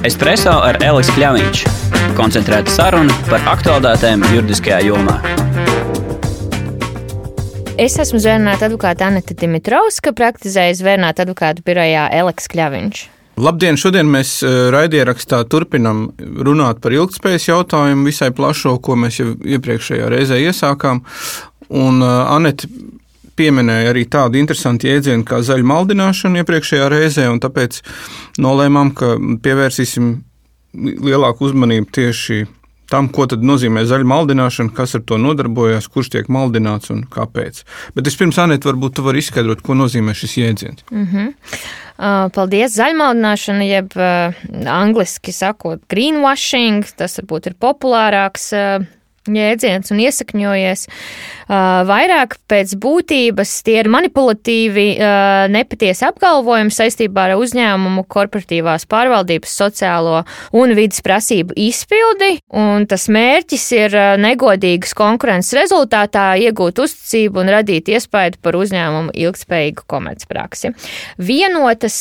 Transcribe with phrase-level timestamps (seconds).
[0.00, 1.62] Espreso ar Elisu Kļāviņš.
[2.16, 5.18] Koncentrēta saruna par aktuālitātēm juridiskajā jomā.
[7.76, 13.02] Es esmu zvērnāta advokāta Anita Dimitrovska, praktizēju zvērnāta advokātu birojā Eliks Kļāviņš.
[13.44, 13.76] Labdien!
[13.76, 20.08] Šodien mēs eh, raidierakstā turpinam runāt par ilgspējas jautājumu visai plašo, ko mēs jau iepriekšējā
[20.16, 21.04] reizē iesākām.
[21.76, 22.72] Un uh, Anete
[23.36, 27.82] pieminēja arī tādu interesantu jēdzienu kā zaļa maldināšana iepriekšējā reizē, un tāpēc
[28.42, 30.16] nolēmām, ka pievērsīsim
[30.74, 32.46] lielāku uzmanību tieši
[32.90, 37.62] tam, ko nozīmē zaļa maldināšana, kas ar to nodarbojas, kurš tiek maldināts un kāpēc.
[37.94, 40.86] Bet vispirms, Anēt, varbūt tu vari izskaidrot, ko nozīmē šis jēdziens.
[40.90, 41.34] Mm -hmm.
[42.00, 42.72] Uh, paldies!
[42.78, 44.34] Zaļmaldināšana, jeb uh,
[44.66, 48.52] angliski sakot, greenwashing, tas varbūt ir populārāks.
[48.56, 48.86] Uh,
[49.28, 50.86] jēdziens un iesakņojies.
[51.50, 54.86] Vairāk pēc būtības tie ir manipulatīvi,
[55.50, 60.20] nepatiesi apgalvojumi saistībā ar uzņēmumu korporatīvās pārvaldības sociālo
[60.56, 67.90] un vidas prasību izpildi, un tas mērķis ir negodīgas konkurences rezultātā iegūt uzticību un radīt
[67.90, 70.72] iespēju par uzņēmumu ilgspējīgu komercpraksi.
[71.18, 71.98] Vienotas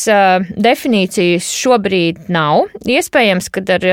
[0.54, 2.70] definīcijas šobrīd nav.
[2.86, 3.90] Iespējams, ka ar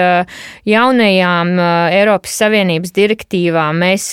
[0.68, 1.56] jaunajām
[1.96, 4.10] Eiropas Savienības direktīvām direktīvā mēs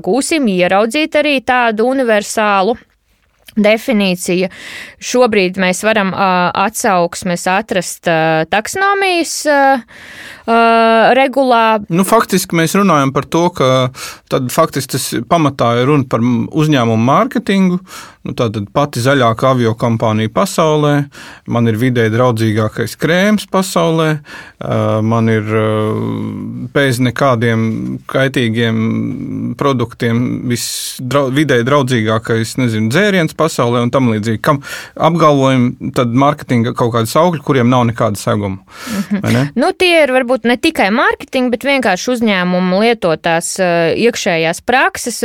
[0.00, 2.76] pagūsim ieraudzīt arī tādu universālu
[3.60, 4.48] definīcija.
[5.02, 9.82] Šobrīd mēs varam uh, atsauksmes atrast uh, taksonomijas uh,
[10.50, 11.80] uh, regulā.
[11.88, 13.68] Nu, faktiski mēs runājam par to, ka
[14.30, 17.80] tad faktiski tas pamatā ir runa par uzņēmumu mārketingu.
[18.20, 20.92] Nu, tātad pati zaļākā avio kompānija pasaulē,
[21.48, 24.10] man ir vidēji draudzīgākais krēms pasaulē,
[25.08, 25.46] man ir
[26.74, 27.62] bez nekādiem
[28.10, 30.20] kaitīgiem produktiem
[30.52, 34.42] visvidēji draudzīgākais nezinu, dzēriens pasaulē un tam līdzīgi.
[34.44, 34.60] Kam
[35.00, 38.60] apgalvojam tad mārketinga kaut kādas augļi, kuriem nav nekāda seguma.
[38.60, 39.48] Mm -hmm.
[39.56, 45.20] nu, tie ir varbūt ne tikai mārketinga, bet vienkārši uzņēmumu lietotās iekšējās prakses.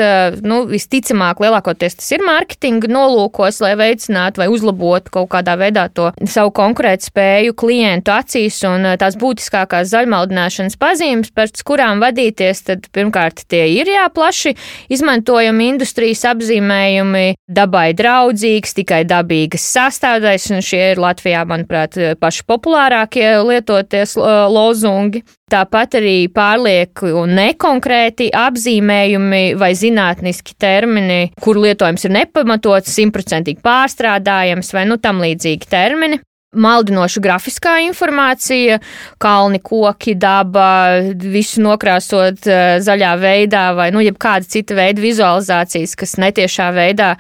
[0.46, 6.12] Nu, visticamāk, lielākoties tas ir mārketinga nolūkos, lai veicinātu vai uzlabotu kaut kādā veidā to
[6.30, 13.46] savu konkurētspēju klientu acīs un eh, tās būtiskākās zaļmaldināšanas pazīmes, pēc kurām vadīties, tad pirmkārt
[13.52, 14.56] tie ir jā, plaši
[14.94, 23.28] izmantojami industrijas apzīmējumi, dabai draudzīgs, tikai dabīgas sastāvdaļas, un šie ir Latvijā, manuprāt, paši populārākie
[23.46, 25.05] lietoties lozungi.
[25.52, 34.74] Tāpat arī pārlieku un nekonkrēti apzīmējumi vai zinātniski termini, kur lietojums ir nepamatots, simtprocentīgi pārstrādājams
[34.76, 36.22] vai nu tam līdzīgi termini
[36.56, 38.80] maldinoša grafiskā informācija,
[39.22, 46.18] kalni, koki, daba, visu nokrāsot uh, zaļā veidā vai nu, jebkāda cita veida vizualizācijas, kas
[46.22, 47.14] netiešā veidā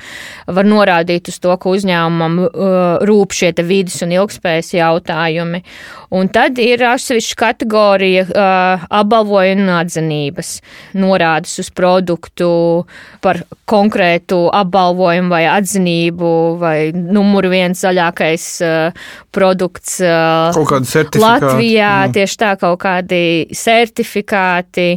[0.47, 5.63] var norādīt uz to, ka uzņēmumam uh, rūp šie vidas un ilgspējas jautājumi.
[6.15, 10.51] Un tad ir atsevišķa kategorija uh, apbalvojuma un atzinības,
[10.95, 12.47] norādes uz produktu
[13.23, 16.31] par konkrētu apbalvojumu vai atzinību
[16.61, 19.05] vai numuru viens zaļākais uh,
[19.35, 19.97] produkts
[21.25, 21.75] Latvijā.
[21.75, 21.93] Jā.
[22.15, 23.21] Tieši tā kaut kādi
[23.55, 24.87] certifikāti,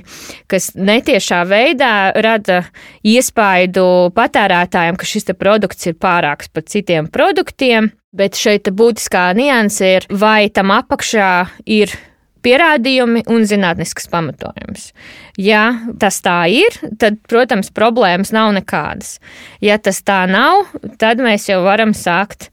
[0.51, 2.63] kas netiešā veidā rada
[3.03, 7.91] iespaidu patērētājiem, ka šis produkts ir pārāks par citiem produktiem.
[8.17, 11.33] Bet šeit būtiskā nianse ir, vai tam apakšā
[11.69, 11.93] ir
[12.41, 14.95] pierādījumi un zinātnisks pamatojums.
[15.37, 19.19] Ja tas tā ir, tad, protams, problēmas nav nekādas.
[19.61, 22.49] Ja tas tā nav, tad mēs jau varam sākt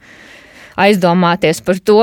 [0.75, 2.01] aizdomāties par to,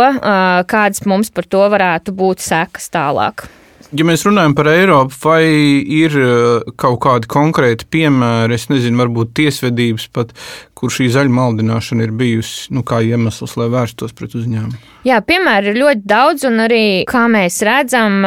[0.72, 3.44] kādas mums par to varētu būt sekas tālāk.
[3.92, 5.42] Ja mēs runājam par Eiropu, vai
[5.84, 6.14] ir
[6.80, 10.32] kaut kādi konkrēti piemēri, es nezinu, varbūt tiesvedības pat,
[10.82, 14.80] kur šī zaļa maldināšana ir bijusi nu, kā iemesls, lai vērstos pret uzņēmumu?
[15.06, 18.18] Jā, piemēri ir ļoti daudz, un arī, kā mēs redzam,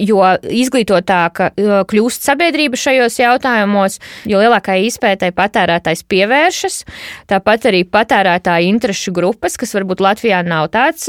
[0.00, 1.50] jo izglītotāka
[1.88, 3.98] kļūst sabiedrība šajos jautājumos,
[4.28, 6.80] jo lielākai izpētai patērētājs pievēršas.
[7.28, 11.04] Tāpat arī patērētāju interešu grupas, kas varbūt Latvijā nav tāds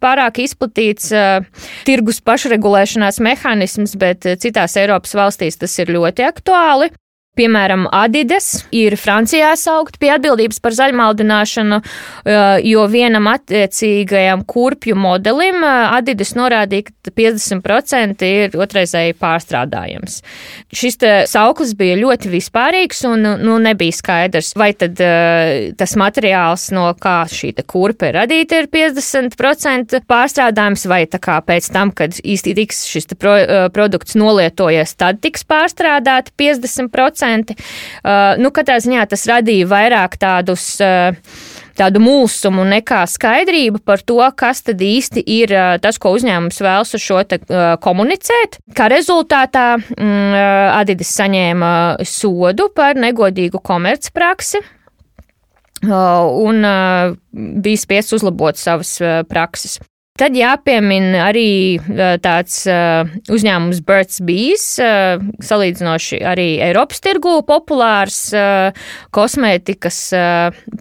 [0.00, 1.08] pārāk izplatīts
[1.88, 6.92] tirgus pašregulēšanās mehānisms, bet citās Eiropas valstīs tas ir ļoti aktuāli.
[7.32, 15.64] Piemēram, Adidas ir Francijā saukt pie atbildības par zaļmaldināšanu, eh, jo vienam attiecīgajam kurpju modelim
[15.64, 20.18] eh, Adidas norādīja, ka 50% ir otrreizēji pārstrādājams.
[20.76, 21.00] Šis
[21.32, 27.22] sauklis bija ļoti vispārīgs un nu, nebija skaidrs, vai tad uh, tas materiāls, no kā
[27.28, 32.84] šī kurpe ir radīta, ir 50% pārstrādājums, vai tā kā pēc tam, kad īsti tiks
[32.92, 33.34] šis pro,
[33.74, 37.21] produkts nolietojies, tad tiks pārstrādāti 50%.
[37.22, 41.14] Uh, nu, katrā ziņā tas radīja vairāk tādus uh,
[41.78, 47.02] tādu mulsumu nekā skaidrību par to, kas tad īsti ir tas, ko uzņēmums vēlas ar
[47.02, 47.38] šo te
[47.82, 48.58] komunicēt.
[48.76, 50.36] Kā rezultātā mm,
[50.76, 51.72] Adidas saņēma
[52.08, 54.62] sodu par negodīgu komercpraksi
[55.82, 56.62] un
[57.64, 58.98] bija spiests uzlabot savas
[59.30, 59.80] prakses.
[60.20, 61.80] Tad jāpiemina arī
[62.20, 62.58] tāds
[63.32, 64.64] uzņēmums Birds Bees,
[65.48, 68.26] salīdzinoši arī Eiropas tirgū populārs
[69.16, 70.02] kosmētikas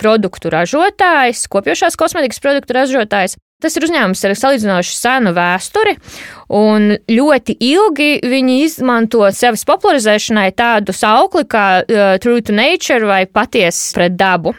[0.01, 3.37] produktu ražotājs, kopjošās kosmētikas produktu ražotājs.
[3.61, 5.93] Tas ir uzņēmums ar salīdzinoši senu vēsturi,
[6.57, 13.93] un ļoti ilgi viņi izmanto sevis popularizēšanai tādu saukli kā True to Nature vai Patiesa
[13.95, 14.57] pret dabu.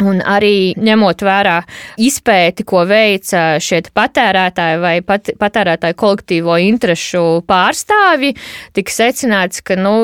[0.00, 1.58] Un arī ņemot vērā
[2.00, 8.34] izpēti, ko veica šie patērētāji vai pat, patērētāju kolektīvo interešu pārstāvji,
[8.76, 9.94] tika secināts, ka nu,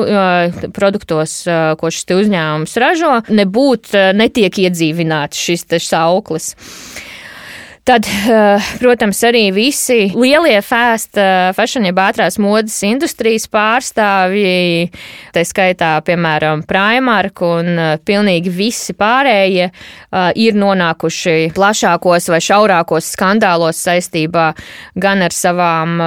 [0.75, 6.53] produktos, ko šis uzņēmums ražo, nebūtu netiek iedzīvināts šis sauklis.
[7.87, 14.89] Tad, eh, protams, arī visi lielie fast eh, fashion, jeb ātrās modes industrijas pārstāvji,
[15.31, 19.69] tā skaitā, piemēram, Primark un eh, pilnīgi visi pārējie
[20.39, 24.45] ir nonākuši plašākos vai šaurākos skandālos saistībā
[24.97, 25.99] gan ar savām,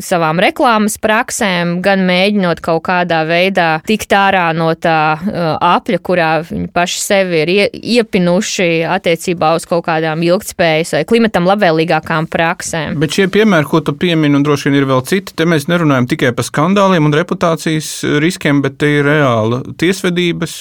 [0.00, 5.18] savām reklāmas praksēm, gan mēģinot kaut kādā veidā tikt ārā no tā
[5.66, 7.52] apļa, kurā viņi paši sevi ir
[7.98, 12.96] iepinuši attiecībā uz kaut kādām ilgtspējas vai klimata klimatam labvēlīgākām praksēm.
[13.00, 16.08] Bet šie piemēri, ko tu piemini, un droši vien ir vēl citi, te mēs nerunājam
[16.08, 17.90] tikai par skandāliem un reputācijas
[18.22, 20.56] riskiem, bet te ir reāla tiesvedības,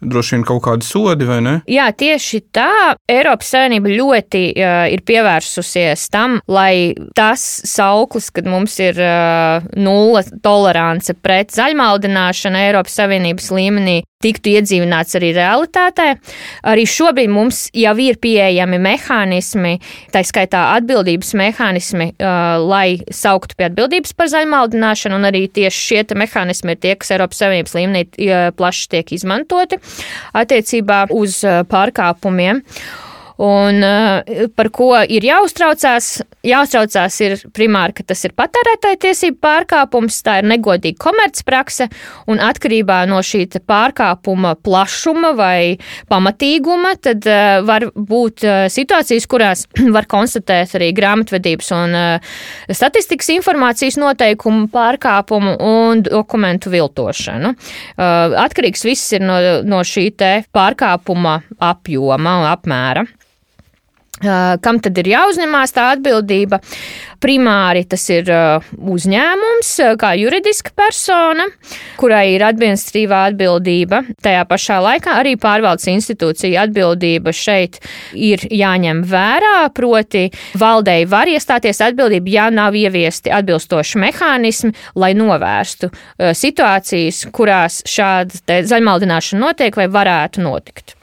[0.00, 1.54] droši vien kaut kādi sodi, vai ne?
[1.68, 2.94] Jā, tieši tā.
[3.10, 10.24] Eiropas Savienība ļoti uh, ir pievērsusies tam, lai tas sauklis, kad mums ir uh, nulle
[10.44, 16.08] tolerance pret zaļmaldināšanu Eiropas Savienības līmenī, tiktu iedzīvināts arī realitātē.
[16.66, 19.76] Arī šobrīd mums jau ir pieejami mehānismi,
[20.14, 26.74] tā skaitā atbildības mehānismi, lai sauktu pie atbildības par zaļmaldināšanu, un arī tieši šie mehānismi
[26.74, 28.04] ir tie, kas Eiropas Savienības līmenī
[28.58, 29.80] plaši tiek izmantoti
[30.38, 31.40] attiecībā uz
[31.72, 32.64] pārkāpumiem.
[33.38, 36.08] Un uh, par ko ir jāuztraucās?
[36.42, 41.86] Jāuztraucās ir primāri, ka tas ir patērētāja tiesību pārkāpums, tā ir negodīga komercprakse,
[42.30, 45.76] un atkarībā no šī pārkāpuma plašuma vai
[46.10, 49.62] pamatīguma, tad uh, var būt uh, situācijas, kurās
[49.96, 51.94] var konstatēt arī grāmatvedības un
[52.74, 57.54] statistikas informācijas noteikumu pārkāpumu un dokumentu viltošanu.
[57.98, 61.38] Atkarīgs viss ir no, no šī pārkāpuma
[61.70, 63.06] apjoma un apmēra.
[64.18, 66.58] Kam tad ir jāuzņemās tā atbildība?
[67.18, 68.28] Primāri tas ir
[68.78, 71.48] uzņēmums, kā juridiska persona,
[71.98, 74.04] kurai ir administratīvā atbildība.
[74.22, 77.80] Tajā pašā laikā arī pārvaldes institūcija atbildība šeit
[78.14, 80.28] ir jāņem vērā, proti
[80.58, 85.90] valdei var iestāties atbildība, ja nav ieviesti atbilstoši mehānismi, lai novērstu
[86.38, 90.97] situācijas, kurās šāda zaļmaldināšana notiek vai varētu notikt.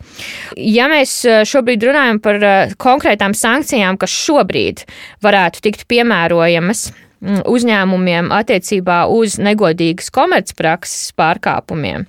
[0.55, 4.85] Ja mēs eh, šobrīd runājam par eh, konkrētām sankcijām, kas šobrīd
[5.25, 6.87] varētu tikt piemērojamas
[7.23, 12.05] uzņēmumiem attiecībā uz negodīgas komercprakses pārkāpumiem.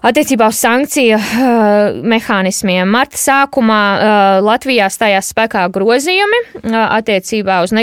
[0.00, 7.74] Attiecībā uz sankciju uh, mehānismiem marta sākumā uh, Latvijā stājās spēkā grozījumi uh, attiecībā uz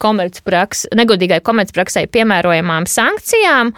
[0.00, 3.74] komercpraks, negodīgai komercpraksai piemērojamām sankcijām,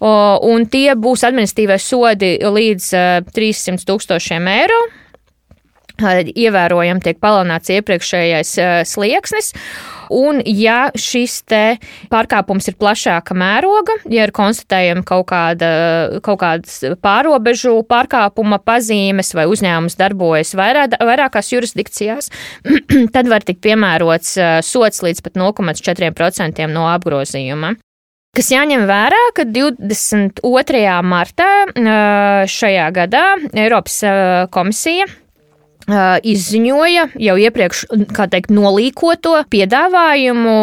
[0.00, 2.88] un tie būs administratīvai sodi līdz
[3.34, 4.80] 300 tūkstošiem eiro
[5.98, 8.52] ievērojami tiek palielināts iepriekšējais
[8.86, 9.52] slieksnis.
[10.14, 11.40] Un, ja šis
[12.12, 15.70] pārkāpums ir plašāka mēroga, ja ir konstatējama kaut, kāda,
[16.24, 22.32] kaut kādas pārobežu pārkāpuma pazīmes vai uzņēmums darbojas vairāk, vairākās jurisdikcijās,
[23.14, 24.36] tad var tikt piemērots
[24.66, 27.76] sots līdz pat 0,4% no apgrozījuma.
[28.36, 30.82] Kas jāņem vērā, ka 22.
[31.02, 31.48] martā
[32.52, 33.24] šajā gadā
[33.56, 33.96] Eiropas
[34.54, 35.08] komisija
[35.88, 37.84] izziņoja jau iepriekš,
[38.32, 40.56] teikt, nolīkoto piedāvājumu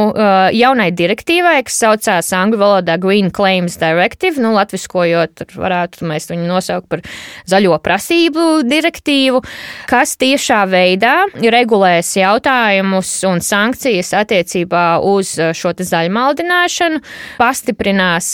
[0.53, 6.89] jaunai direktīvai, kas saucās angļu valodā Green Claims Directive, nu, latviskojot, varētu mēs viņu nosaukt
[6.91, 7.01] par
[7.49, 9.41] zaļo prasību direktīvu,
[9.89, 11.15] kas tiešā veidā
[11.55, 17.01] regulēs jautājumus un sankcijas attiecībā uz šo zaļmaldināšanu,
[17.41, 18.31] pastiprinās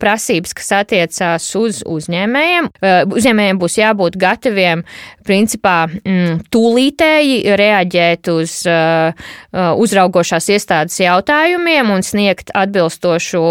[0.00, 2.70] prasības, kas attiecās uz uzņēmējiem.
[3.16, 4.84] Uzņēmējiem būs jābūt gataviem,
[5.26, 13.42] principā, mm, tūlītēji reaģēt uz uh, uh, uzraugošās iestādes jautājumiem un sniegt atbilstošu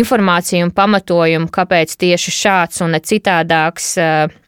[0.00, 4.38] informāciju un pamatojumu, kāpēc tieši šāds un ne citādāks uh,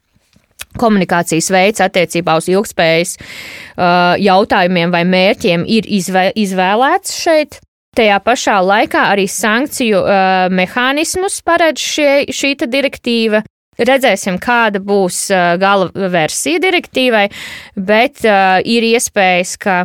[0.80, 3.18] komunikācijas veids attiecībā uz ilgspējas
[4.24, 7.58] jautājumiem vai mērķiem ir izvē, izvēlēts šeit.
[7.92, 13.42] Tajā pašā laikā arī sankciju uh, mehānismus paredz šie, šī direktīva.
[13.80, 17.22] Redzēsim, kāda būs gala versija direktīvai,
[17.80, 19.76] bet uh, ir iespējas, ka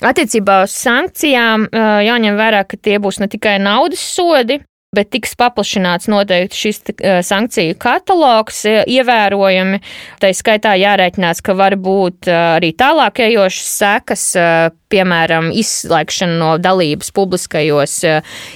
[0.00, 4.62] attiecībā uz sankcijām uh, jāņem vērā, ka tie būs ne tikai naudas sodi,
[4.96, 6.80] bet tiks paplašināts noteikti šis
[7.26, 9.82] sankciju katalogs ievērojami.
[10.22, 14.24] Tā skaitā jārēķinās, ka var būt arī tālākajošas sekas,
[14.94, 17.98] piemēram, izslēgšana no dalības publiskajos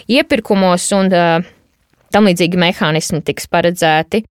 [0.06, 4.22] iepirkumos un tam līdzīgi mehānismi tiks paredzēti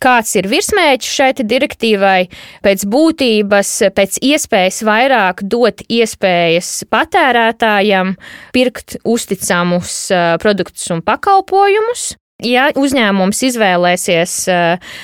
[0.00, 2.20] kāds ir virsmēķis šai direktīvai,
[2.64, 8.14] pēc būtības, pēc iespējas vairāk dot iespējas patērētājam
[8.54, 10.08] pirkt uzticamus
[10.42, 12.14] produktus un pakalpojumus.
[12.40, 14.34] Ja uzņēmums izvēlēsies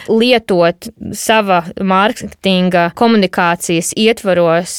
[0.08, 4.76] lietot sava mārketinga komunikācijas ietvaros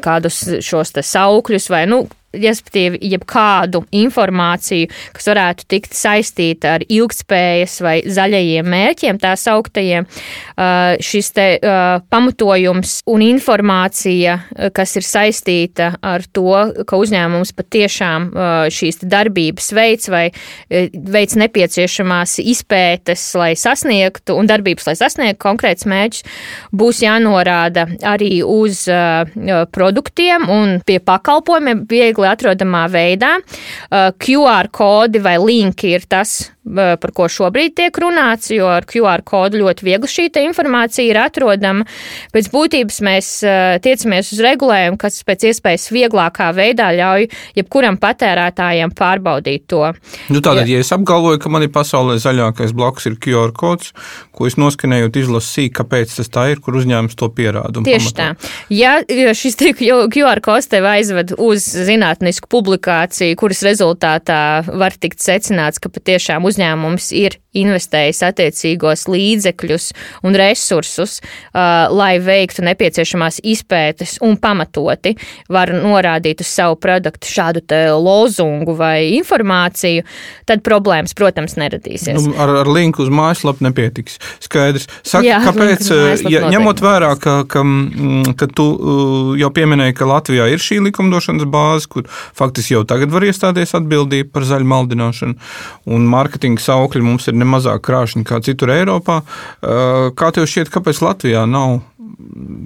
[0.00, 7.96] kādus šos saukļus vai, nu, respektīvi, jebkādu informāciju, kas varētu tikt saistīta ar ilgspējas vai
[8.04, 10.06] zaļajiem mērķiem, tā sauktajiem,
[11.06, 11.46] šis te
[12.12, 14.38] pamatojums un informācija,
[14.76, 18.28] kas ir saistīta ar to, ka uzņēmums patiešām
[18.72, 20.24] šīs darbības veids vai
[20.70, 26.26] veids nepieciešamās izpētes, lai sasniegtu un darbības, lai sasniegtu konkrēts mērķis,
[26.76, 28.84] būs jānorāda arī uz
[29.72, 33.36] produktiem un pie pakalpojumiem viegli viegli atrodamā veidā.
[33.90, 39.22] Uh, QR kodi vai linki ir tas, par ko šobrīd tiek runāts, jo ar QR
[39.26, 41.86] kodu ļoti viegli šī informācija ir atrodama.
[42.34, 48.92] Pēc būtības mēs uh, tiecamies uz regulējumu, kas pēc iespējas vieglākā veidā ļauj jebkuram patērētājam
[48.96, 49.92] pārbaudīt to.
[50.32, 53.92] Nu, tātad, ja, ja es apgalvoju, ka man ir pasaulē zaļākais bloks ir QR kods,
[54.36, 57.84] ko es noskanējot izlasīju, kāpēc tas tā ir, kur uzņēmums to pierāda.
[57.86, 58.42] Tieši pamatot.
[58.42, 58.54] tā.
[58.74, 58.98] Ja
[59.36, 65.88] šis QR kods tev aizved uz zināt, zinātnisku publikāciju, kuras rezultātā var tikt secināts, ka
[65.88, 66.55] patiešām uzņēmums
[67.16, 69.88] ir investējis attiecīgos līdzekļus
[70.26, 71.20] un resursus,
[71.54, 75.14] lai veiktu nepieciešamās izpētes un pamatoti
[75.52, 77.64] var norādīt uz savu produktu šādu
[78.02, 80.04] lozungu vai informāciju,
[80.48, 82.20] tad problēmas, protams, neradīsies.
[82.20, 84.18] Nu, ar, ar linku uz mājaslapu nepietiks.
[84.44, 84.88] Skaidrs.
[85.06, 85.88] Saka, Jā, kāpēc,
[86.30, 87.64] ja, ņemot vērā, ka, ka,
[88.38, 88.66] ka tu
[89.40, 94.30] jau pieminēji, ka Latvijā ir šī likumdošanas bāze, kur faktiski jau tagad var iestāties atbildība
[94.36, 95.38] par zaļu maldināšanu,
[95.96, 96.06] un
[96.46, 99.22] mārketinga saukļi mums ir nemazāk krāšņi kā citur Eiropā.
[99.62, 101.82] Kā tev šķiet, kāpēc Latvijā nav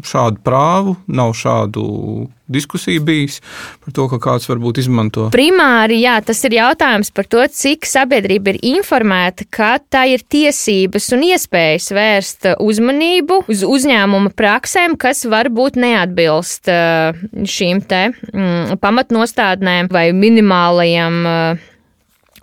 [0.06, 3.40] šādu prāvu, nav šādu diskusiju bijis
[3.82, 5.28] par to, ka kāds varbūt izmanto.
[5.34, 11.10] Primāri, jā, tas ir jautājums par to, cik sabiedrība ir informēta, ka tā ir tiesības
[11.16, 20.10] un iespējas vērst uzmanību uz uzņēmuma praksēm, kas varbūt neatbilst šīm te mm, pamatnostādnēm vai
[20.14, 21.20] minimālajiem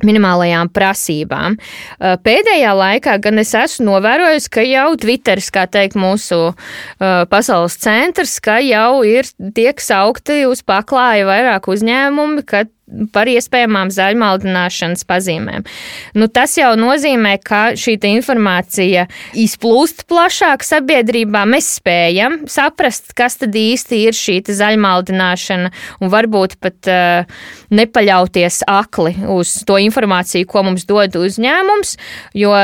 [0.06, 1.58] minimālajām prasībām.
[1.98, 6.54] Pēdējā laikā gan es esmu novērojis, ka jau Twitteris, kā teikt, mūsu
[7.00, 12.66] pasaules centrs, ka jau ir tiek saukti uz paklāja vairāk uzņēmumi, ka
[13.12, 15.66] par iespējamām zaļmaldināšanas pazīmēm.
[16.16, 21.44] Nu, tas jau nozīmē, ka šī informācija izplūst plašāk sabiedrībā.
[21.50, 27.44] Mēs spējam saprast, kas tad īsti ir šī zaļmaldināšana, un varbūt pat uh,
[27.76, 31.96] nepaļauties akli uz to informāciju, ko mums dod uzņēmums,
[32.40, 32.56] jo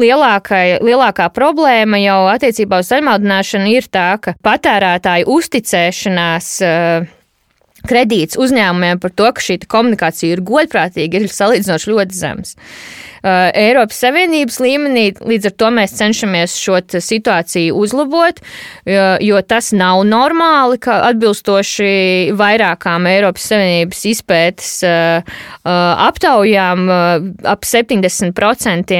[0.00, 7.16] lielākā, lielākā problēma jau attiecībā uz zaļmaldināšanu ir tā, ka patērētāju uzticēšanās uh,
[7.90, 12.56] kredīts uzņēmumiem par to, ka šī komunikācija ir godprātīga, ir salīdzinoši ļoti zems.
[13.20, 15.02] Uh, Eiropas Savienības līmenī.
[15.20, 18.38] Līdz ar to mēs cenšamies šo situāciju uzlabot,
[18.88, 25.36] jo, jo tas nav normāli, ka atbilstoši vairākām Eiropas Savienības izpētes uh,
[26.08, 26.86] aptaujām
[27.44, 28.96] ap 70%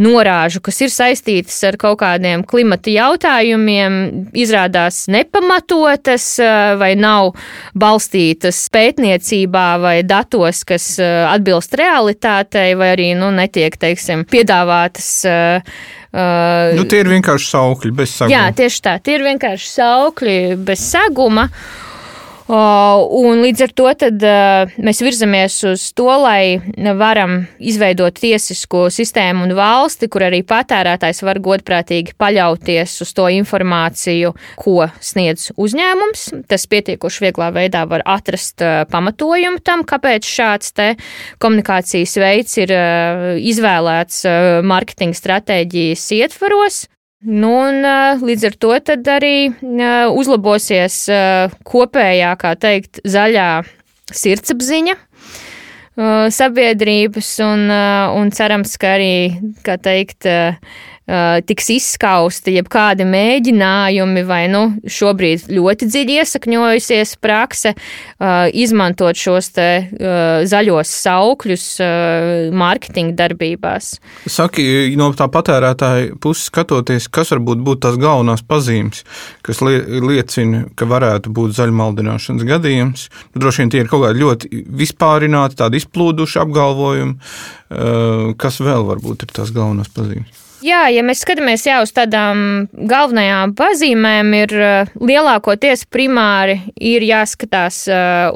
[0.00, 3.98] norāžu, kas ir saistītas ar kaut kādiem klimata jautājumiem,
[4.38, 6.28] izrādās nepamatotas
[6.80, 7.34] vai nav
[7.74, 15.10] balstītas pētniecībā vai datos, kas atbilst realitātei vai arī arī nu, netiek teiksim, piedāvātas.
[15.24, 15.76] Uh,
[16.76, 18.34] nu, tie ir vienkārši saukļi bez saguma.
[18.36, 18.96] Jā, tieši tā.
[19.02, 21.48] Tie ir vienkārši saukļi bez saguma.
[22.50, 24.24] Un līdz ar to tad,
[24.82, 26.58] mēs virzamies uz to, lai
[26.98, 34.34] varam izveidot tiesisko sistēmu un valsti, kur arī patērētājs var godprātīgi paļauties uz to informāciju,
[34.58, 36.26] ko sniedz uzņēmums.
[36.50, 40.92] Tas pietiekuši vieglā veidā var atrast pamatojumu tam, kāpēc šāds te
[41.38, 42.74] komunikācijas veids ir
[43.46, 44.24] izvēlēts
[44.66, 46.86] marketinga stratēģijas ietvaros.
[47.20, 47.84] Nu, un,
[48.24, 48.70] līdz ar to
[49.12, 49.34] arī
[50.16, 51.02] uzlabosies
[51.68, 53.48] kopējā, kā teikt, zaļā
[54.08, 54.96] sirdsapziņa
[56.32, 57.66] sabiedrības, un,
[58.16, 59.12] un cerams, ka arī,
[59.66, 60.24] kā teikt,
[61.46, 67.74] tiks izskausti jebkādi mēģinājumi vai nu šobrīd ļoti dziļi iesakņojusies prakse
[68.56, 69.68] izmantot šos te
[70.50, 71.66] zaļos saukļus
[72.54, 73.92] mārketinga darbībās.
[74.30, 74.64] Saki,
[75.00, 79.04] no tā patērētāja puses skatoties, kas varbūt būtu tās galvenās pazīmes,
[79.46, 83.08] kas liecina, ka varētu būt zaļmaldināšanas gadījums.
[83.34, 87.16] Nu, droši vien tie ir kaut kādi ļoti vispārināti, tādi izplūduši apgalvojumi.
[87.70, 90.46] Kas vēl varbūt ir tās galvenās pazīmes?
[90.60, 94.52] Jā, ja mēs skatāmies jau uz tādām galvenajām pazīmēm, ir
[95.00, 97.86] lielākoties primāri ir jāskatās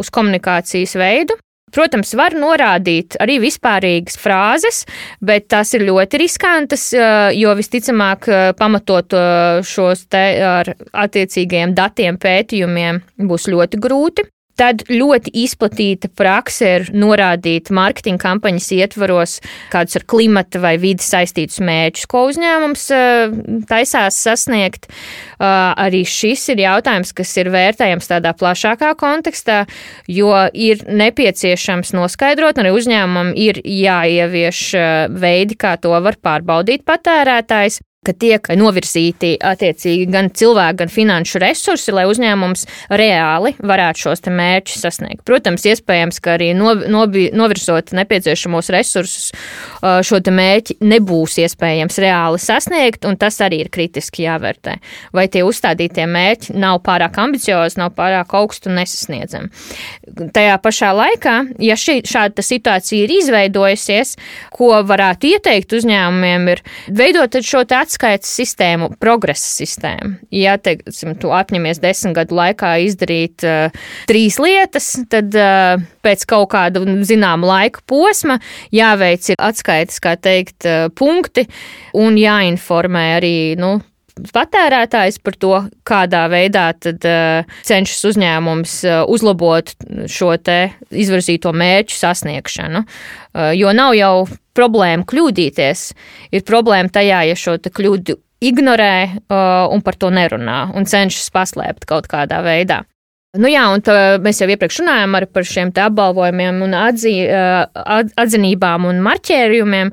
[0.01, 1.37] uz komunikācijas veidu.
[1.75, 4.85] Protams, var norādīt arī vispārīgas frāzes,
[5.19, 6.87] bet tās ir ļoti riskantas,
[7.35, 9.17] jo visticamāk pamatot
[9.67, 14.29] šos te ar attiecīgajiem datiem, pētījumiem būs ļoti grūti.
[14.55, 19.39] Tad ļoti izplatīta prakse ir norādīt mārketinga kampaņas ietvaros
[19.73, 23.35] kādus ar klimata vai vidi saistītus mērķus, ko uzņēmums eh,
[23.71, 24.87] taisās sasniegt.
[24.87, 29.65] Eh, arī šis ir jautājums, kas ir vērtējams tādā plašākā kontekstā,
[30.07, 37.83] jo ir nepieciešams noskaidrot, arī uzņēmumam ir jāievieš eh, veidi, kā to var pārbaudīt patērētājs
[38.05, 44.85] ka tiek novirzīti attiecīgi gan cilvēku, gan finanšu resursi, lai uzņēmums reāli varētu šos mērķus
[44.85, 45.25] sasniegt.
[45.27, 49.31] Protams, iespējams, ka arī nobi, novirzot nepieciešamos resursus,
[49.81, 54.77] šo mērķi nebūs iespējams reāli sasniegt, un tas arī ir kritiski jāvērtē.
[55.17, 59.51] Vai tie uzstādītie mērķi nav pārāk ambiciozi, nav pārāk augstu un nesasniedzami.
[60.35, 64.15] Tajā pašā laikā, ja šī, šāda situācija ir izveidojusies,
[64.55, 70.19] ko varētu ieteikt uzņēmumiem, ir veidot šo tāds atskaites sistēmu, progresa sistēmu.
[70.35, 73.71] Ja, teiksim, tu apņemies desmit gadu laikā izdarīt uh,
[74.11, 78.41] trīs lietas, tad uh, pēc kaut kāda zināma laika posma
[78.75, 81.47] jāveic atskaites, kā teikt, uh, punkti
[81.95, 83.79] un jāinformē arī, nu,
[84.35, 85.53] patērētājs par to,
[85.87, 89.75] kādā veidā tad, uh, cenšas uzņēmums uh, uzlabot
[90.11, 92.85] šo izvirzīto mērķu sasniegšanu.
[92.85, 94.15] Uh, jo nav jau
[94.55, 95.87] problēma kļūdīties,
[96.35, 101.89] ir problēma tajā, ja šo kļūdu ignorē uh, un par to nerunā un cenšas paslēpt
[101.91, 102.85] kaut kādā veidā.
[103.35, 107.65] Nu jā, un tā, mēs jau iepriekš runājām par šiem apbalvojumiem un atzī, uh,
[108.15, 109.91] atzinībām un marķējumiem.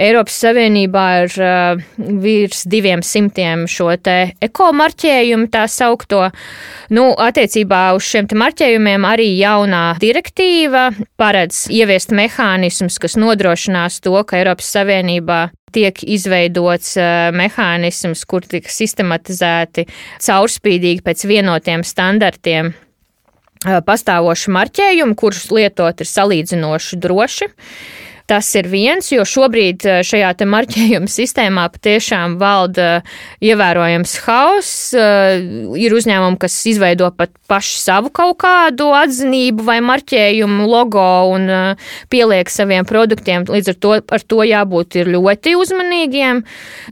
[0.00, 1.80] Eiropas Savienībā ir uh,
[2.22, 6.22] virs diviem simtiem šo te ekomarķējumu, tā saukto.
[6.94, 10.88] Nu, attiecībā uz šiem marķējumiem arī jaunā direktīva
[11.20, 15.40] paredz ieviest mehānismus, kas nodrošinās to, ka Eiropas Savienībā
[15.76, 19.84] tiek izveidots uh, mehānisms, kur tiek sistematizēti
[20.24, 27.52] caurspīdīgi pēc vienotiem standartiem uh, pastāvoši marķējumi, kurus lietot ir salīdzinoši droši.
[28.30, 33.00] Tas ir viens, jo šobrīd eh, šajā te marķējuma sistēmā patiešām valda
[33.42, 34.74] ievērojams hauss.
[34.94, 35.42] Eh,
[35.82, 41.88] ir uzņēmumi, kas izveido pat paši savu kaut kādu atzinību vai marķējumu logo un eh,
[42.12, 43.48] pieliek saviem produktiem.
[43.50, 46.44] Līdz ar to, ar to jābūt ļoti uzmanīgiem.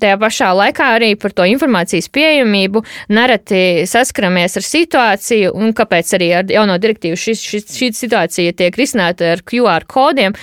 [0.02, 2.82] Tajā pašā laikā arī par to informācijas pieejamību
[3.14, 8.82] nereti saskaramies ar situāciju, un kāpēc arī ar jauno direktīvu šis, šis, šī situācija tiek
[8.82, 10.34] risināta ar QR kodiem,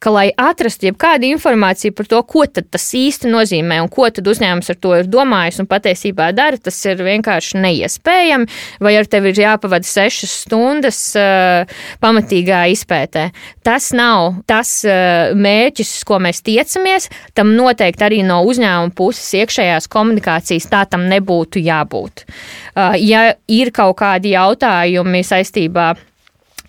[0.00, 4.78] ka lai atrast jebkādu informāciju par to, ko tas īsti nozīmē un ko uzņēmums ar
[4.78, 8.48] to ir domājis un patiesībā dara, tas ir vienkārši neiespējami.
[8.84, 11.68] Vai ar tevi ir jāpavada sešas stundas uh,
[12.02, 13.28] pamatīgā izpētē?
[13.66, 17.10] Tas nav tas uh, mērķis, ko mēs tiecamies.
[17.38, 22.26] Tam noteikti arī no uzņēmuma puses iekšējās komunikācijas tā tam nebūtu jābūt.
[22.74, 26.07] Uh, ja ir kaut kādi jautājumi saistībā ar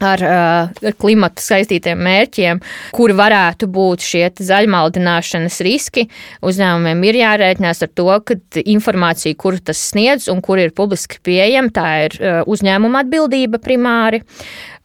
[0.05, 2.61] ar, ar klimatu saistītiem mērķiem,
[2.95, 6.07] kur varētu būt šie zaļmaldināšanas riski.
[6.45, 11.73] Uzņēmumiem ir jārēķinās ar to, ka informācija, kur tas sniedz un kur ir publiski pieejama,
[11.75, 12.17] tā ir
[12.49, 14.23] uzņēmuma atbildība primāri.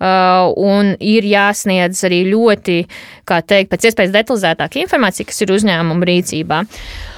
[0.05, 2.81] Uh, un ir jāsniedz arī ļoti,
[3.31, 6.59] kā teikt, pēc iespējas detalizētāka informācija, kas ir uzņēmuma rīcībā.
[6.65, 7.14] Uh,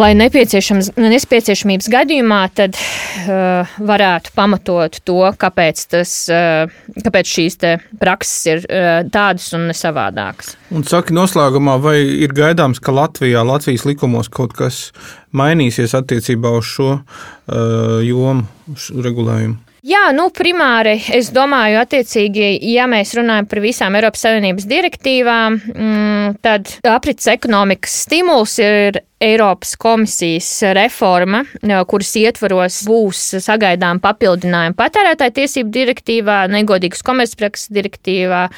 [0.00, 6.70] lai nepieciešamības gadījumā tad uh, varētu pamatot to, kāpēc, tas, uh,
[7.04, 7.58] kāpēc šīs
[8.00, 10.54] prakses ir uh, tādas un savādākas.
[10.74, 14.90] Un saka noslēgumā, vai ir gaidāms, ka Latvijā, Latvijas likumos kaut kas
[15.36, 19.65] mainīsies attiecībā uz šo uh, jomu, uz regulējumu?
[19.86, 26.32] Jā, nu, primāri es domāju, attiecīgi, ja mēs runājam par visām Eiropas Savienības direktīvām, mm,
[26.42, 31.44] tad aprits ekonomikas stimuls ir Eiropas komisijas reforma,
[31.86, 38.48] kuras ietvaros būs sagaidām papildinājumi patērētāju tiesību direktīvā, negodīgas komercprakses direktīvā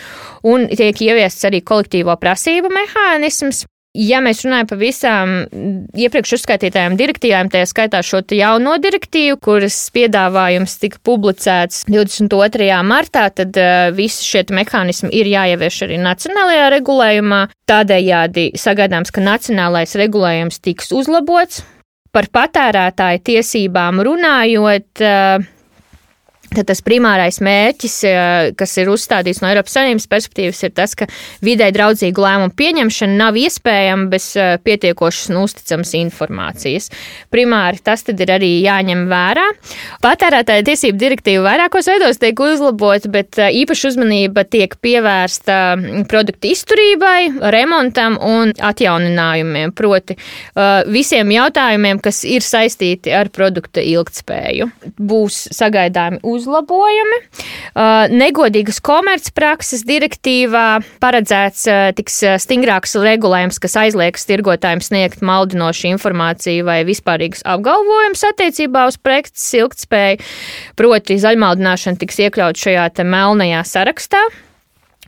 [0.48, 3.66] un tiek ieviests arī kolektīvo prasību mehānisms.
[3.98, 5.30] Ja mēs runājam par visām
[5.98, 12.68] iepriekš uzskaitītajām direktīvām, tā skaitā šo jauno direktīvu, kuras piedāvājums tika publicēts 22.
[12.86, 17.42] martā, tad uh, visi šie mehānismi ir jāievieš arī nacionālajā regulējumā.
[17.68, 21.64] Tādējādi sagaidāms, ka nacionālais regulējums tiks uzlabots.
[22.14, 25.42] Par patērētāju tiesībām runājot, uh,
[26.48, 31.04] Tad tas primārais mērķis, eh, kas ir uzstādīts no Eiropas Savienības perspektīvas, ir tas, ka
[31.44, 36.88] vidē draudzīgu lēmumu pieņemšana nav iespējama bez eh, pietiekošas un uzticamas informācijas.
[37.28, 39.44] Primāri tas ir arī jāņem vērā.
[40.04, 46.54] Patērētāja tiesību direktīva vairākos veidos tiek uzlabota, bet eh, īpaši uzmanība tiek pievērsta mm, produktu
[46.54, 50.16] izturībai, remontam un atjauninājumiem, proti
[50.88, 54.68] visiem jautājumiem, kas ir saistīti ar produkta ilgtspēju.
[54.98, 57.18] Būs sagaidāmi uz uzlabojumi.
[58.14, 61.66] Negodīgas komercprakses direktīvā paredzēts
[61.98, 69.46] tiks stingrāks regulējums, kas aizliegs tirgotājiem sniegt maldinošu informāciju vai vispārīgus apgalvojumus attiecībā uz preces
[69.60, 70.22] ilgtspēju.
[70.78, 74.26] Proti, zaļmaldināšana tiks iekļaut šajā melnajā sarakstā.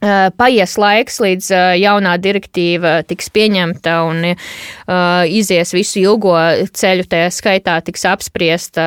[0.00, 6.32] Eh, paies laiks, līdz eh, jaunā direktīva tiks pieņemta un uh, izies visu ilgo
[6.72, 8.86] ceļu, tajā skaitā tiks apspriesta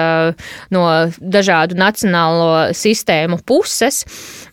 [0.74, 0.86] no
[1.22, 4.02] dažādu nacionālo sistēmu puses.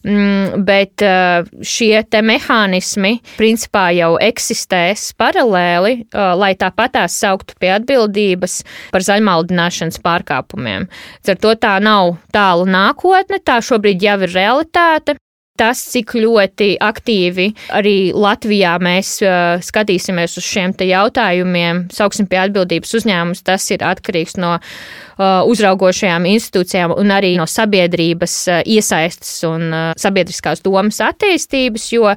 [0.04, 7.72] Mm, bet uh, šie te mehānismi principā jau eksistēs paralēli, uh, lai tāpatās sauktu pie
[7.78, 8.58] atbildības
[8.92, 10.90] par zaļmaldināšanas pārkāpumiem.
[11.24, 15.16] Ar to tā nav tālu nākotne, tā šobrīd jau ir realitāte
[15.58, 22.94] tas, cik ļoti aktīvi arī Latvijā mēs uh, skatīsimies uz šiem jautājumiem, sauksim pie atbildības
[23.00, 29.68] uzņēmumus, tas ir atkarīgs no uh, uzraugošajām institūcijām un arī no sabiedrības uh, iesaistas un
[29.68, 32.16] uh, sabiedriskās domas attīstības, jo uh,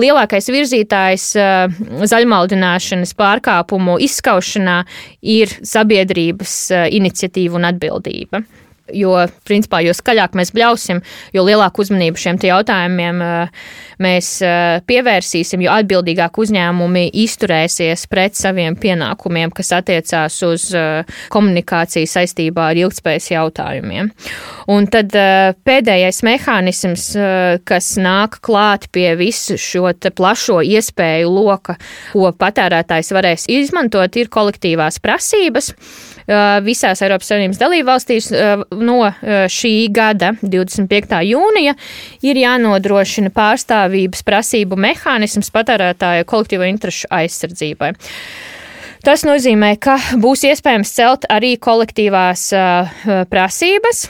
[0.00, 4.82] lielākais virzītājs uh, zaļmaldināšanas pārkāpumu izskaušanā
[5.22, 8.46] ir sabiedrības uh, iniciatīva un atbildība.
[8.94, 11.00] Jo, principā, jo skaļāk mēs bļausim,
[11.34, 13.64] jo lielāku uzmanību šiem jautājumiem eh,
[14.02, 22.06] mēs eh, pievērsīsim, jo atbildīgāk uzņēmumi izturēsies pret saviem pienākumiem, kas attiecās uz eh, komunikāciju
[22.12, 24.12] saistībā ar ilgspējas jautājumiem.
[24.70, 25.14] Un tad
[25.66, 27.04] pēdējais mehānisms,
[27.66, 31.76] kas nāk klāt pie visu šo plašo iespēju loka,
[32.12, 35.72] ko patērētājs varēs izmantot, ir kolektīvās prasības
[36.66, 38.28] visās Eiropas Savienības dalībvalstīs
[38.80, 38.98] no
[39.52, 41.20] šī gada 25.
[41.30, 41.76] jūnija
[42.26, 47.92] ir jānodrošina pārstāvības prasību mehānisms patērētāju kolektīvo interešu aizsardzībai.
[49.06, 52.48] Tas nozīmē, ka būs iespējams celt arī kolektīvās
[53.30, 54.08] prasības,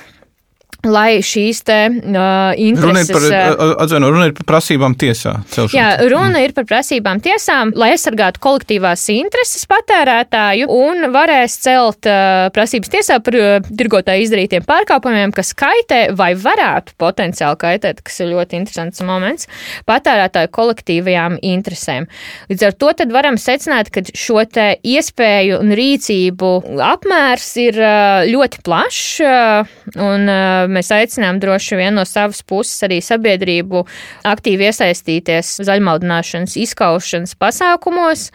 [0.91, 2.83] lai šīs te uh, intereses.
[2.87, 5.37] Runa ir par, atzvenu, runa ir par prasībām tiesā.
[5.53, 5.77] Celšanas.
[5.77, 12.49] Jā, runa ir par prasībām tiesām, lai aizsargātu kolektīvās intereses patērētāju un varēs celt uh,
[12.55, 18.33] prasības tiesā par uh, tirgotāju izdarītiem pārkāpumiem, kas kaitē vai varētu potenciāli kaitēt, kas ir
[18.35, 19.51] ļoti interesants moments,
[19.89, 22.09] patērētāju kolektīvajām interesēm.
[22.51, 26.53] Līdz ar to tad varam secināt, ka šo te iespēju un rīcību
[26.87, 32.85] apmērs ir uh, ļoti plašs uh, un uh, mēs aicinām droši vien no savas puses
[32.87, 33.83] arī sabiedrību
[34.29, 38.29] aktīvi iesaistīties zaļmaldināšanas izskaušanas pasākumos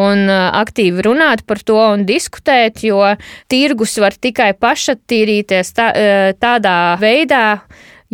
[0.00, 3.02] un uh, aktīvi runāt par to un diskutēt, jo
[3.52, 7.46] tirgus var tikai pašattīrīties tā, uh, tādā veidā,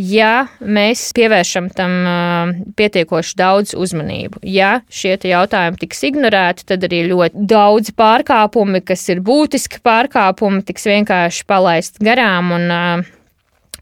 [0.01, 4.43] ja mēs pievēršam tam uh, pietiekoši daudz uzmanību.
[4.47, 10.89] Ja šie jautājumi tiks ignorēti, tad arī ļoti daudz pārkāpumi, kas ir būtiski pārkāpumi, tiks
[10.89, 13.09] vienkārši palaist garām un uh,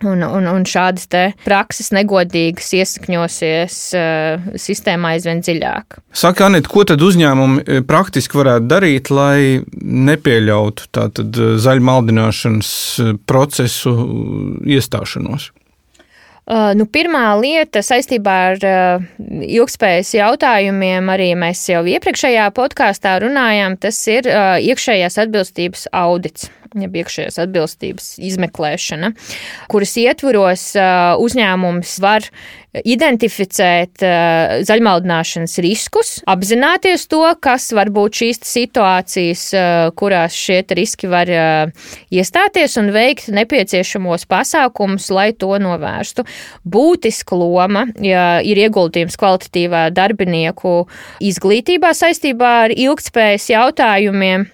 [0.07, 1.09] Un, un, un šādas
[1.43, 5.99] prakses negodīgas iesakņosies uh, sistēmā aizvien dziļāk.
[6.15, 12.73] Saka, Anita, ko tad uzņēmumi eh, praktiski varētu darīt, lai nepieļautu tātad eh, zaļu maldināšanas
[13.27, 13.95] procesu
[14.71, 15.51] iestāšanos?
[16.49, 19.03] Uh, nu, pirmā lieta saistībā ar uh,
[19.45, 26.49] ilgspējas jautājumiem, arī mēs jau iepriekšējā podkāstā runājām, tas ir uh, iekšējās atbilstības audits.
[26.77, 29.13] Jeb iekšējās atbilstības izmeklēšana,
[29.73, 30.71] kuras ietvaros
[31.25, 32.27] uzņēmums var
[32.79, 34.03] identificēt
[34.69, 39.45] zaļmaldināšanas riskus, apzināties to, kas var būt šīs situācijas,
[39.99, 41.33] kurās šie riski var
[42.13, 46.27] iestāties un veikt nepieciešamos pasākumus, lai to novērstu.
[46.69, 50.83] Būtiska loma ja ir ieguldījums kvalitatīvā darbinieku
[51.25, 54.49] izglītībā saistībā ar ilgtspējas jautājumiem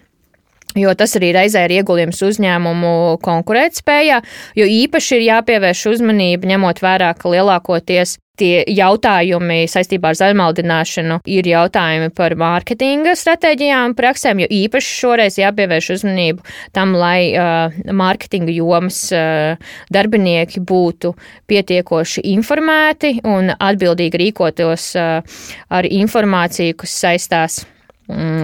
[0.79, 4.21] jo tas arī reizē ir ieguldījums uzņēmumu konkurētspējā,
[4.59, 11.49] jo īpaši ir jāpievērš uzmanība, ņemot vērā, ka lielākoties tie jautājumi saistībā ar zaļmaldināšanu ir
[11.49, 16.43] jautājumi par mārketinga stratēģijām un praksēm, jo īpaši šoreiz jāpievērš uzmanību
[16.75, 19.55] tam, lai uh, mārketinga jomas uh,
[19.95, 21.15] darbinieki būtu
[21.51, 25.39] pietiekoši informēti un atbildīgi rīkotos uh,
[25.71, 27.63] ar informāciju, kas saistās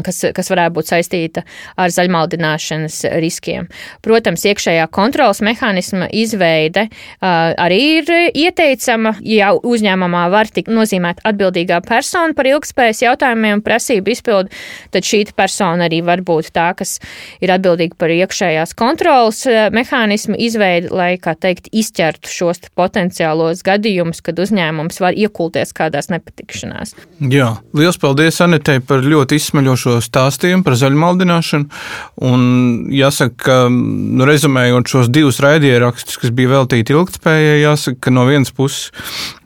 [0.04, 1.44] kas, kas varētu būt saistīta
[1.80, 3.68] ar zaļmaldināšanas riskiem.
[4.04, 11.82] Protams, iekšējā kontrolas mehānisma izveide uh, arī ir ieteicama, ja uzņēmumā var tikt nozīmēt atbildīgā
[11.86, 14.52] persona par ilgspējas jautājumiem prasību izpildu,
[14.94, 16.96] tad šī persona arī var būt tā, kas
[17.44, 19.44] ir atbildīga par iekšējās kontrolas
[19.74, 26.96] mehānismu izveidi, lai, kā teikt, izķertu šos potenciālos gadījumus, kad uzņēmums var iekulties kādās nepatikšanās.
[27.30, 31.82] Jā, liels paldies Anetei par ļoti izsmeļošu izsmeļošo stāstījumu par zaļmaldināšanu.
[32.30, 32.46] Un
[32.94, 38.54] jāsaka, ka nu, rezumējot šos divus raidierakstus, kas bija veltīti ilgspējai, jāsaka, ka no vienas
[38.54, 38.90] puses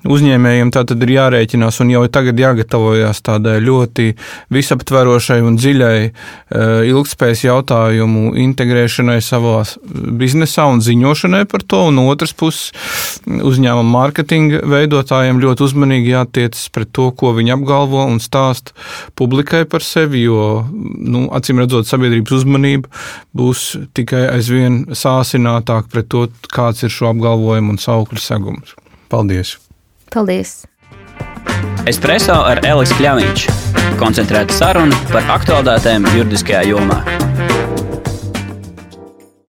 [0.04, 4.10] uzņēmējiem tā tad ir jārēķinās un jau tagad jāgatavojas tādai ļoti
[4.54, 6.12] visaptverošai un dziļai eh,
[6.90, 11.84] ilgspējas jautājumu integrēšanai savā biznesā un ziņošanai par to.
[11.90, 12.72] Un otrs puses
[13.24, 18.74] uzņēmuma mārketinga veidotājiem ļoti uzmanīgi jātiecas pret to, ko viņi apgalvo un stāst
[19.18, 22.90] publikai par sevi, jo, nu, acīm redzot, sabiedrības uzmanība
[23.36, 28.76] būs tikai aizvien sāsinātāk pret to, kāds ir šo apgalvojumu un saukļu segums.
[29.12, 29.58] Paldies!
[30.12, 30.64] Paldies!
[31.88, 33.48] Espreso ar Elisu Kļāviņš.
[34.00, 37.02] Koncentrēta saruna par aktuālitātēm juridiskajā jomā.